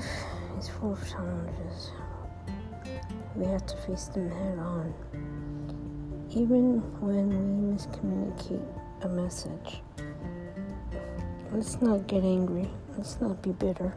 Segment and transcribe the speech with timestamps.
[0.00, 0.24] Life
[0.58, 1.90] is full of challenges.
[3.36, 4.94] We have to face them head on.
[6.30, 8.64] Even when we miscommunicate
[9.02, 9.82] a message,
[11.52, 12.70] let's not get angry.
[12.96, 13.94] Let's not be bitter.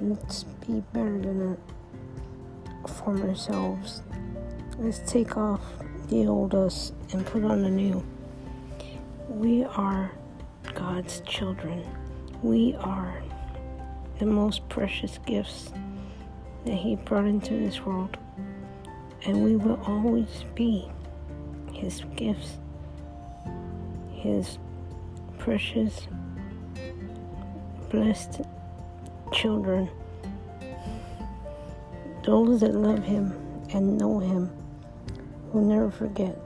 [0.00, 1.58] Let's be better than
[2.82, 4.02] our former selves.
[4.78, 5.62] Let's take off
[6.10, 8.06] the old us and put on the new.
[9.28, 10.12] We are
[10.74, 11.84] God's children.
[12.40, 13.20] We are
[14.18, 15.72] the most precious gifts
[16.64, 18.16] that He brought into this world,
[19.24, 20.88] and we will always be
[21.72, 22.58] His gifts,
[24.12, 24.58] His
[25.38, 26.08] precious,
[27.90, 28.42] blessed
[29.32, 29.88] children.
[32.24, 33.32] Those that love Him
[33.72, 34.50] and know Him
[35.52, 36.36] will never forget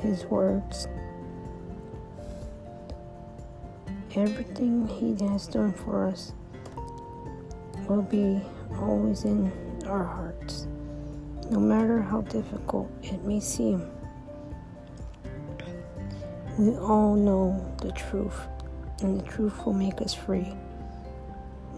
[0.00, 0.86] His words.
[4.16, 6.32] Everything He has done for us
[7.88, 8.40] will be
[8.80, 9.52] always in
[9.86, 10.66] our hearts,
[11.48, 13.88] no matter how difficult it may seem.
[16.58, 18.48] We all know the truth,
[19.00, 20.54] and the truth will make us free.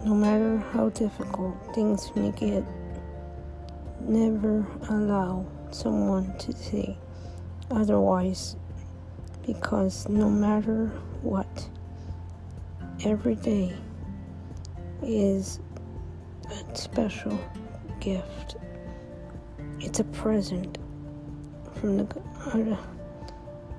[0.05, 2.65] No matter how difficult things may get,
[4.01, 6.97] never allow someone to say
[7.71, 8.57] otherwise,
[9.47, 10.87] because no matter
[11.21, 11.69] what,
[13.05, 13.73] every day
[15.03, 15.59] is
[16.51, 17.37] a special
[17.99, 18.57] gift.
[19.81, 20.79] It's a present
[21.75, 22.79] from the God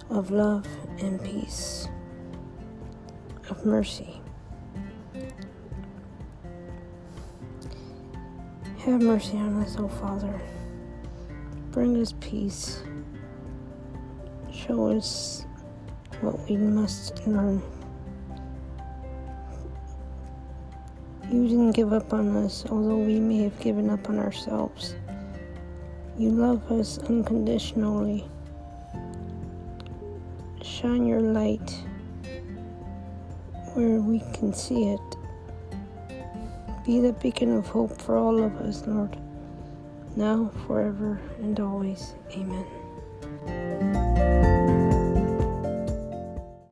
[0.10, 0.68] of love
[1.00, 1.88] and peace,
[3.50, 4.22] of mercy.
[8.80, 10.42] Have mercy on us, O Father.
[11.72, 12.84] Bring us peace.
[14.52, 15.46] Show us
[16.20, 17.62] what we must learn
[21.32, 24.96] You didn't give up on us, although we may have given up on ourselves.
[26.17, 28.26] You love us unconditionally.
[30.62, 31.83] Shine your light
[33.73, 35.16] where we can see it.
[36.86, 39.17] Be the beacon of hope for all of us, Lord,
[40.16, 42.14] now, forever, and always.
[42.32, 44.13] Amen.